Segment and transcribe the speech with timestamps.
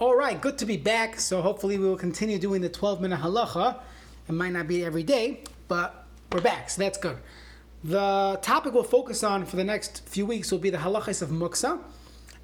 [0.00, 1.18] All right, good to be back.
[1.18, 3.80] So hopefully we will continue doing the 12 minute halacha.
[4.28, 7.16] It might not be every day, but we're back, so that's good.
[7.82, 11.30] The topic we'll focus on for the next few weeks will be the halachas of
[11.30, 11.80] muksa.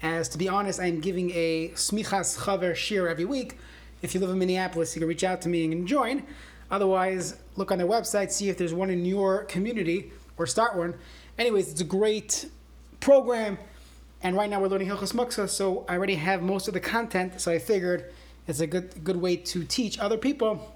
[0.00, 3.58] As to be honest, I'm giving a smichas chaver shiur every week.
[4.00, 6.22] If you live in Minneapolis, you can reach out to me and join.
[6.70, 10.94] Otherwise, look on their website, see if there's one in your community, or start one.
[11.36, 12.48] Anyways, it's a great
[13.00, 13.58] program
[14.22, 17.40] and right now we're learning Hilchas Muksa, so I already have most of the content,
[17.40, 18.12] so I figured
[18.46, 20.74] it's a good good way to teach other people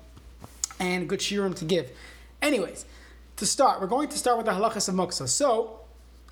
[0.81, 1.91] and good shiurim to give.
[2.41, 2.85] Anyways,
[3.37, 5.29] to start, we're going to start with the halachas of Muksa.
[5.29, 5.81] So,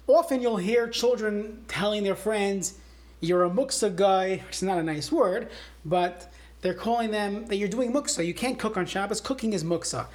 [0.07, 2.79] often you'll hear children telling their friends,
[3.21, 5.49] you're a Muksa guy, it's not a nice word,
[5.85, 8.27] but they're calling them that you're doing Muksa.
[8.27, 10.07] You can't cook on Shabbos, cooking is Muksa.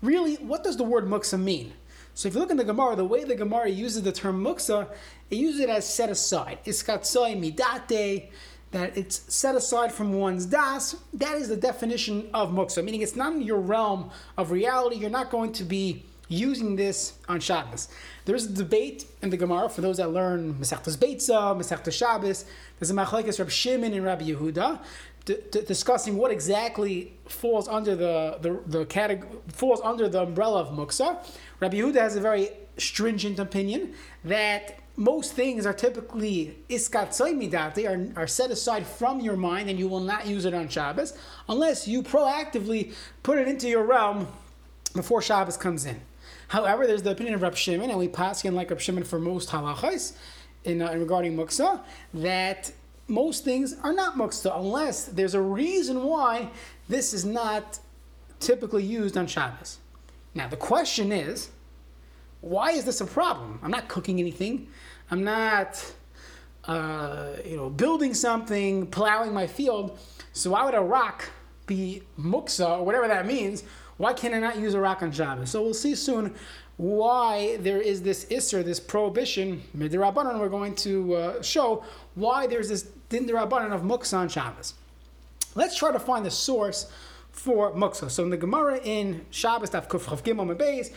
[0.00, 1.72] Really, what does the word Muksa mean?
[2.14, 4.88] So if you look in the Gemara, the way the Gemara uses the term muksa,
[5.30, 6.58] it uses it as set aside.
[6.64, 8.28] Iskatsoi midate,
[8.72, 10.96] that it's set aside from one's das.
[11.12, 14.96] That is the definition of muksa, meaning it's not in your realm of reality.
[14.96, 17.88] You're not going to be using this on Shabbos.
[18.24, 22.46] There's a debate in the Gemara for those that learn Masechtas Beitza, Masechtas Shabbos.
[22.78, 24.80] There's a Machlekes Rab Shimon and Rabbi Yehuda
[25.24, 30.60] d- d- discussing what exactly falls under the the, the category falls under the umbrella
[30.60, 31.24] of muksa.
[31.60, 38.08] Rabbi Yehuda has a very stringent opinion that most things are typically iskat they are,
[38.16, 41.16] are set aside from your mind and you will not use it on Shabbos
[41.48, 42.92] unless you proactively
[43.22, 44.26] put it into your realm
[44.94, 46.00] before Shabbos comes in.
[46.48, 49.18] However, there's the opinion of Rab Shimon, and we pass in like Rab Shimon for
[49.18, 50.14] most halachas
[50.64, 51.80] in, uh, in regarding muksa,
[52.12, 52.70] that
[53.08, 56.48] most things are not muksa unless there's a reason why
[56.88, 57.78] this is not
[58.40, 59.78] typically used on Shabbos.
[60.34, 61.50] Now, the question is,
[62.40, 63.60] why is this a problem?
[63.62, 64.68] I'm not cooking anything.
[65.10, 65.92] I'm not,
[66.64, 69.98] uh, you know, building something, plowing my field.
[70.32, 71.30] So why would a rock
[71.66, 73.62] be muksa or whatever that means?
[73.98, 75.50] Why can't I not use a rock on Shabbos?
[75.50, 76.34] So we'll see soon
[76.76, 80.38] why there is this isser, this prohibition, midirabbanan.
[80.38, 84.74] We're going to uh, show why there's this dindirabbanan of muksa on Shabbos.
[85.54, 86.90] Let's try to find the source
[87.30, 88.10] for muksa.
[88.10, 90.90] So in the Gemara in Shabbos, Daf Kuf Chaf Gimel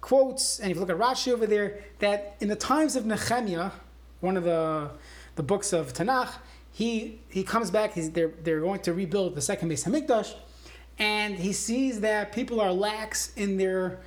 [0.00, 3.70] quotes, and if you look at Rashi over there, that in the times of Nehemiah,
[4.20, 4.90] one of the
[5.34, 6.30] the books of Tanakh,
[6.72, 7.94] he he comes back.
[7.94, 10.34] He's they're they're going to rebuild the second Beis Hamikdash,
[10.98, 13.98] and he sees that people are lax in their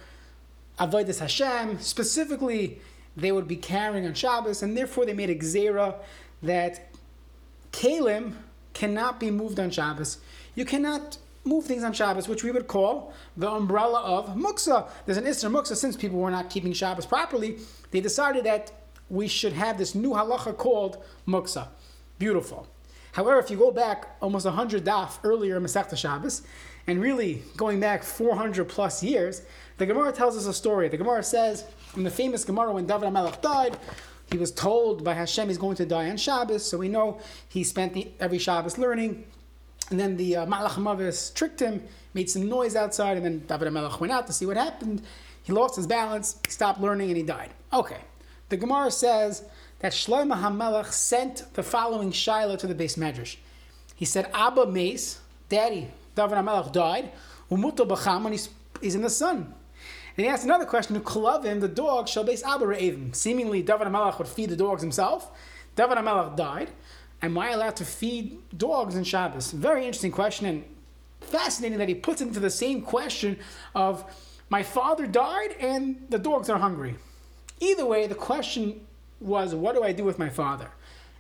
[0.80, 1.80] avodas Hashem.
[1.80, 2.80] Specifically,
[3.16, 5.96] they would be carrying on Shabbos, and therefore they made a gzera
[6.44, 6.92] that
[7.72, 8.34] kalim
[8.74, 10.18] cannot be moved on Shabbos.
[10.56, 14.90] You cannot move things on Shabbos, which we would call the umbrella of muksa.
[15.06, 17.58] There's an Isra muksa since people were not keeping Shabbos properly.
[17.92, 18.72] They decided that
[19.09, 21.68] we should have this new halacha called muksa.
[22.18, 22.68] Beautiful.
[23.14, 26.44] However, if you go back almost 100 daf earlier in Masechta Shabbos,
[26.88, 29.42] and really going back 400 plus years,
[29.81, 30.90] the Gemara tells us a story.
[30.90, 31.66] The Gemara says,
[31.96, 33.80] in the famous Gemara, when David HaMelech died,
[34.31, 37.19] he was told by Hashem he's going to die on Shabbos, so we know
[37.50, 39.25] he spent the, every Shabbos learning.
[39.90, 41.84] And then the uh, Malach Mavis tricked him,
[42.14, 45.02] made some noise outside, and then David HaMelech went out to see what happened.
[45.41, 47.50] He lost his balance, stopped learning, and he died.
[47.74, 48.02] Okay.
[48.50, 49.44] The Gemara says
[49.80, 53.38] that Shlomo HaMelech sent the following sheilah to the beis medrash.
[53.96, 57.12] He said, Abba Mace, Daddy, David HaMelech died,
[57.50, 58.50] Umuto Bacham, when he's,
[58.80, 59.56] he's in the sun.
[60.17, 63.13] And he asked another question, Kulavim, the dog, shall base Abba.
[63.13, 65.31] Seemingly, David HaMelech would feed the dogs himself.
[65.75, 66.69] David HaMelech died.
[67.22, 69.51] Am I allowed to feed dogs in Shabbos?
[69.51, 70.66] Very interesting question and
[71.22, 73.39] fascinating that he puts into the same question
[73.75, 74.03] of
[74.49, 76.95] my father died and the dogs are hungry.
[77.59, 78.85] Either way, the question
[79.19, 80.72] was, what do I do with my father?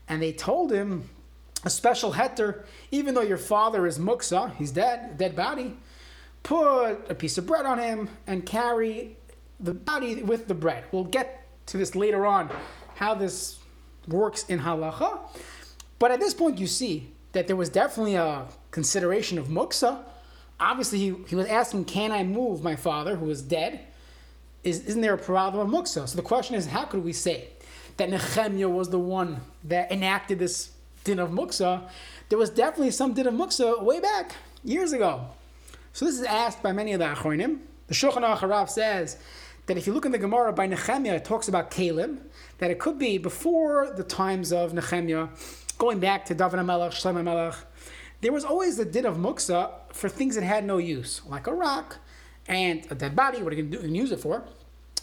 [0.09, 1.09] And they told him
[1.63, 5.77] a special heter, even though your father is muksa, he's dead, dead body,
[6.43, 9.17] put a piece of bread on him and carry
[9.59, 10.85] the body with the bread.
[10.91, 12.49] We'll get to this later on,
[12.95, 13.59] how this
[14.07, 15.19] works in halacha.
[15.99, 19.99] But at this point, you see that there was definitely a consideration of muksa.
[20.59, 23.81] Obviously, he, he was asking, Can I move my father who is dead?
[24.63, 26.07] Is, isn't there a problem of muksa?
[26.07, 27.49] So the question is, how could we say
[27.97, 30.71] that Nehemiah was the one that enacted this
[31.03, 31.87] din of muksa?
[32.29, 35.27] There was definitely some din of muksa way back, years ago.
[35.93, 37.59] So this is asked by many of the Achronim.
[37.87, 39.17] The Shulchan Aruch says
[39.65, 42.19] that if you look in the Gemara by Nehemiah, it talks about Kalim,
[42.59, 45.27] that it could be before the times of Nehemiah
[45.77, 47.57] going back to David HaMelech, Shlomo HaMelech,
[48.21, 51.53] there was always the din of muksa for things that had no use, like a
[51.53, 51.97] rock
[52.47, 53.41] and a dead body.
[53.41, 54.43] What are you going to use it for?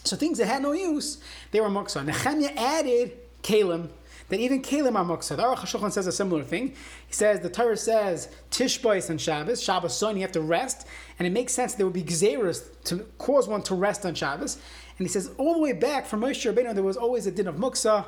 [0.05, 1.17] So things that had no use,
[1.51, 2.05] they were muksa.
[2.05, 3.89] Nehemiah added kalim
[4.29, 4.93] that even Kalim.
[4.93, 6.69] The Aruch HaShulchan says a similar thing.
[7.07, 10.87] He says the Torah says Tishbois and Shabbos, Shabbos son you have to rest,
[11.17, 14.55] and it makes sense there would be gzeras to cause one to rest on Shabbos.
[14.97, 17.47] And he says all the way back from Moshe Rabbeinu there was always a din
[17.47, 18.05] of muksa.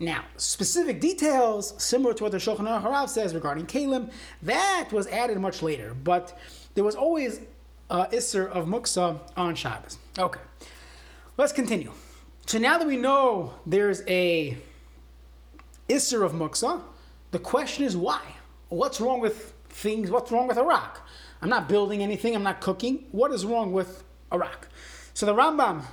[0.00, 4.12] Now, specific details similar to what the Shulchan Aruch Harav says regarding Kalim,
[4.42, 6.38] that was added much later, but
[6.74, 7.40] there was always
[7.90, 9.98] uh, Isser of Muksa on Shabbos.
[10.16, 10.40] Okay,
[11.36, 11.92] let's continue.
[12.46, 14.56] So now that we know there's a
[15.88, 16.82] Isser of Muksa,
[17.30, 18.20] the question is why?
[18.68, 20.10] What's wrong with things?
[20.10, 21.06] What's wrong with rock?
[21.40, 23.04] I'm not building anything, I'm not cooking.
[23.12, 24.68] What is wrong with rock?
[25.14, 25.84] So the Rambam,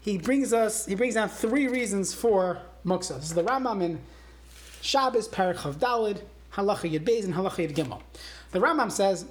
[0.00, 3.16] he brings us, he brings down three reasons for Muksa.
[3.16, 4.00] This is the Rambam in
[4.80, 6.22] Shabbos, Parachav Dalid,
[6.54, 8.02] Halacha Yud Beis, and Halacha Yud Gimel.
[8.50, 9.26] The Rambam says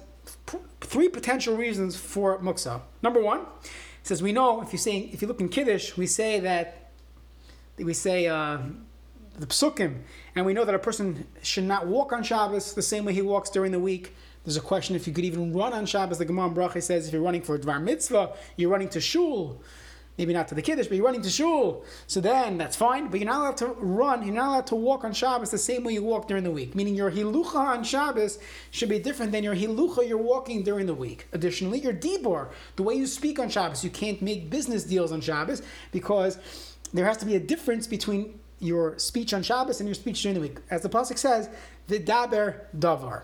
[0.80, 2.80] three potential reasons for muksa.
[3.02, 3.68] Number one, he
[4.02, 6.90] says we know if you say if you look in Kiddush, we say that
[7.78, 8.58] we say uh,
[9.38, 10.02] the psukim,
[10.34, 13.22] and we know that a person should not walk on Shabbos the same way he
[13.22, 14.14] walks during the week.
[14.44, 16.18] There's a question if you could even run on Shabbos.
[16.18, 19.62] The Gemara Bracha says if you're running for a Dvar Mitzvah, you're running to Shul
[20.18, 21.84] maybe not to the Kiddush, but you're running to Shul.
[22.06, 25.04] So then that's fine, but you're not allowed to run, you're not allowed to walk
[25.04, 26.74] on Shabbos the same way you walk during the week.
[26.74, 28.38] Meaning your Hilucha on Shabbos
[28.70, 31.26] should be different than your Hilucha you're walking during the week.
[31.32, 35.20] Additionally, your Dibor, the way you speak on Shabbos, you can't make business deals on
[35.20, 35.62] Shabbos
[35.92, 36.38] because
[36.92, 40.34] there has to be a difference between your speech on Shabbos and your speech during
[40.34, 40.58] the week.
[40.70, 41.48] As the Pasuk says,
[41.88, 43.22] Vidaber Davar.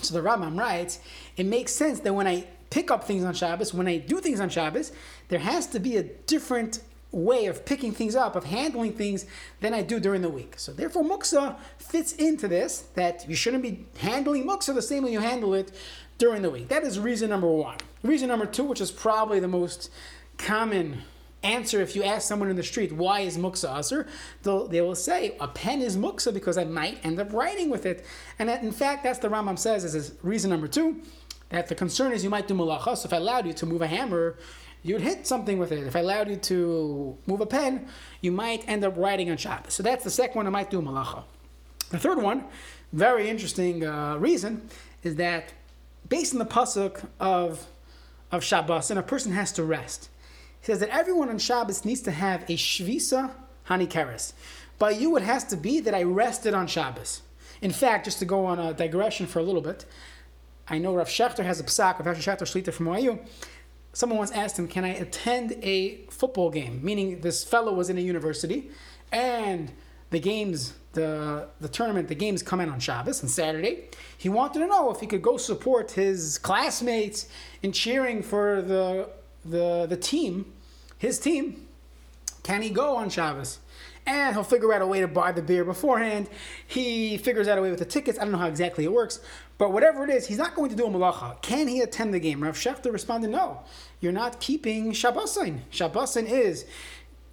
[0.00, 0.98] So the Rambam writes,
[1.36, 4.40] it makes sense that when I pick up things on Shabbos, when I do things
[4.40, 4.92] on Shabbos,
[5.28, 6.80] there has to be a different
[7.10, 9.26] way of picking things up, of handling things
[9.60, 10.54] than I do during the week.
[10.56, 15.12] So therefore, muksa fits into this that you shouldn't be handling muksa the same way
[15.12, 15.72] you handle it
[16.16, 16.68] during the week.
[16.68, 17.76] That is reason number one.
[18.02, 19.90] Reason number two, which is probably the most
[20.38, 21.02] common
[21.42, 24.06] answer if you ask someone in the street why is muksa aser,
[24.42, 28.04] they will say a pen is muksa because I might end up writing with it.
[28.38, 31.02] And in fact, that's the Rambam says is reason number two
[31.50, 32.96] that the concern is you might do malacha.
[32.96, 34.36] So if I allowed you to move a hammer,
[34.82, 35.86] you would hit something with it.
[35.86, 37.86] If I allowed you to move a pen,
[38.20, 39.74] you might end up writing on Shabbos.
[39.74, 41.24] So that's the second one I might do malacha.
[41.90, 42.44] The third one,
[42.92, 44.68] very interesting uh, reason,
[45.02, 45.52] is that
[46.08, 47.66] based on the pasuk of
[48.32, 50.08] of Shabbos, and a person has to rest.
[50.62, 53.32] He says that everyone on Shabbos needs to have a shvisa
[53.68, 54.32] hanikeres.
[54.78, 57.22] By you, it has to be that I rested on Shabbos.
[57.60, 59.84] In fact, just to go on a digression for a little bit,
[60.68, 63.18] I know Rav Schachter has a psak, Rav Schachter Shlita from YU.
[63.92, 66.80] Someone once asked him, Can I attend a football game?
[66.82, 68.70] Meaning, this fellow was in a university
[69.10, 69.72] and
[70.10, 73.88] the games, the, the tournament, the games come in on Shabbos and Saturday.
[74.16, 77.28] He wanted to know if he could go support his classmates
[77.62, 79.08] in cheering for the,
[79.44, 80.52] the, the team,
[80.98, 81.66] his team.
[82.42, 83.58] Can he go on Shabbos?
[84.06, 86.28] and he'll figure out a way to buy the beer beforehand.
[86.66, 88.18] He figures out a way with the tickets.
[88.18, 89.20] I don't know how exactly it works,
[89.58, 91.40] but whatever it is, he's not going to do a malacha.
[91.42, 92.42] Can he attend the game?
[92.42, 93.60] Rav Schachter responded, no.
[94.00, 95.60] You're not keeping Shabbosin.
[95.70, 96.66] Shabbosin is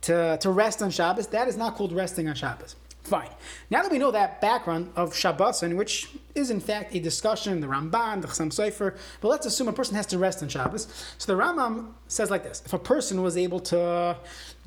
[0.01, 1.27] to, to rest on Shabbos.
[1.27, 2.75] That is not called resting on Shabbos.
[3.09, 3.31] Fine.
[3.71, 7.59] Now that we know that background of Shabbosin, which is in fact a discussion in
[7.59, 10.87] the Ramban, the Chassam Sofer, but let's assume a person has to rest on Shabbos.
[11.17, 14.15] So the Rambam says like this: If a person was able to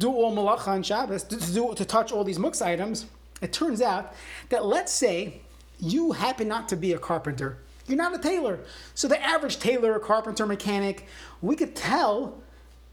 [0.00, 3.06] do all malacha on Shabbos, to, do, to touch all these muksa items,
[3.40, 4.12] it turns out
[4.48, 5.40] that let's say
[5.78, 8.58] you happen not to be a carpenter, you're not a tailor.
[8.96, 11.06] So the average tailor, carpenter, mechanic,
[11.42, 12.42] we could tell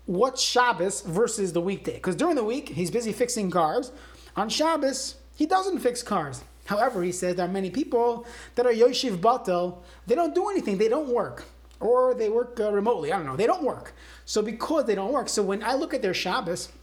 [0.06, 1.94] what Shabbos versus the weekday.
[1.94, 3.91] Because during the week, he's busy fixing cars.
[4.36, 6.43] On Shabbos, he doesn't fix cars.
[6.65, 10.77] However, he says there are many people that are Yoshiv Batel, they don't do anything,
[10.77, 11.46] they don't work.
[11.79, 13.93] Or they work uh, remotely, I don't know, they don't work.
[14.25, 16.74] So because they don't work, so when I look at their Shabbos,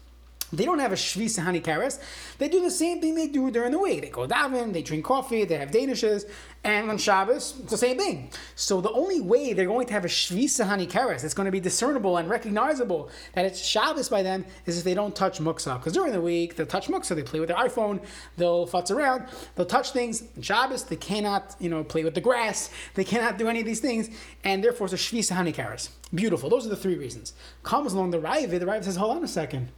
[0.53, 2.01] they don't have a Shvisa Hani Karas.
[2.39, 4.03] They do the same thing they do during the week.
[4.03, 6.29] They go daven, they drink coffee, they have danishes,
[6.63, 8.31] and on Shabbos, it's the same thing.
[8.55, 11.53] So the only way they're going to have a Shvisa Hani Karas, it's going to
[11.53, 15.79] be discernible and recognizable that it's Shabbos by them, is if they don't touch Muksa.
[15.79, 18.03] Because during the week, they'll touch Muksa, they play with their iPhone,
[18.37, 20.23] they'll futz around, they'll touch things.
[20.37, 23.67] On Shabbos, they cannot, you know, play with the grass, they cannot do any of
[23.67, 24.11] these things,
[24.45, 25.91] and therefore it's a Shvisa Hani Karas.
[26.15, 26.51] Beautiful.
[26.51, 27.33] Those are the three reasons.
[27.63, 29.71] Comes along the Raavad, the Raavad says, hold on a second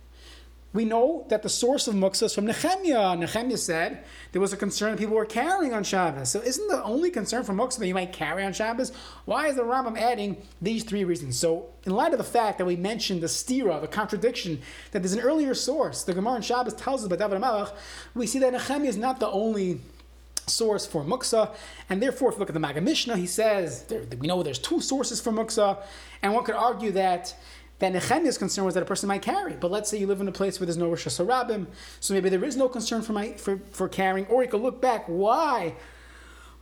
[0.74, 3.16] we know that the source of muksa is from Nehemiah.
[3.16, 6.30] Nehemiah said there was a concern that people were carrying on Shabbos.
[6.30, 8.92] So isn't the only concern for muksa that you might carry on Shabbos?
[9.24, 11.38] Why is the Rambam adding these three reasons?
[11.38, 14.60] So in light of the fact that we mentioned the stira, the contradiction,
[14.92, 17.72] that there's an earlier source, the Gemara in Shabbos tells us about David Melech,
[18.14, 19.80] we see that Nehemiah is not the only
[20.46, 21.54] source for muksa,
[21.88, 24.58] and therefore, if you look at the Maggid Mishnah, he says there, we know there's
[24.58, 25.78] two sources for muksa,
[26.22, 27.34] and one could argue that
[27.78, 29.54] that Nehemiah's concern was that a person might carry.
[29.54, 31.66] But let's say you live in a place where there's no Rosh Hashanah,
[32.00, 34.80] so maybe there is no concern for, my, for, for carrying, or you could look
[34.80, 35.74] back, why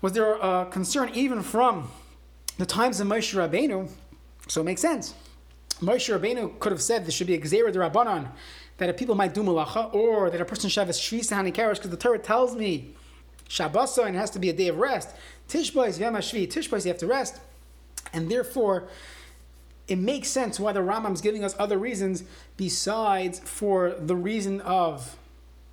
[0.03, 1.91] was there a concern even from
[2.59, 3.89] the times of Moshe Rabbeinu?
[4.49, 5.15] So it makes sense.
[5.81, 8.29] Moshe Rabbeinu could have said there should be a Gzera de Rabbanan,
[8.79, 11.77] that if people might do malacha, or that a person should have a Shvisa Hanikarish,
[11.77, 12.95] because the Torah tells me
[13.49, 15.11] Shabbos and it has to be a day of rest.
[15.49, 17.41] Tishbois, Yom Tishbois, you have to rest.
[18.13, 18.89] And therefore,
[19.89, 22.25] it makes sense why the Rambam's giving us other reasons
[22.57, 25.17] besides for the reason of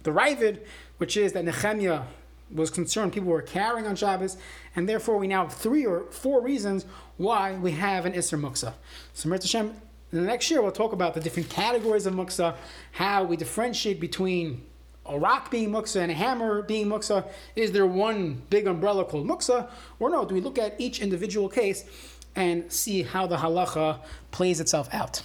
[0.04, 0.60] the Raavad,
[0.98, 2.04] which is that Nehemiah
[2.54, 4.38] was concerned people were carrying on Shabbos,
[4.76, 6.86] and therefore we now have three or four reasons
[7.18, 8.74] why we have an Isser Muksa.
[9.14, 9.74] So, Mirta Hashem,
[10.12, 12.56] the next year we'll talk about the different categories of Muksa,
[12.92, 14.62] how we differentiate between
[15.06, 17.26] a rock being muksa and a hammer being muksa?
[17.56, 19.70] Is there one big umbrella called muksa?
[20.00, 21.84] Or no, do we look at each individual case
[22.36, 24.00] and see how the halacha
[24.32, 25.22] plays itself out?